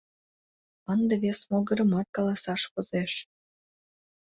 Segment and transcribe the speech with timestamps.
[0.93, 3.13] Ынде вес могырымат каласаш возеш.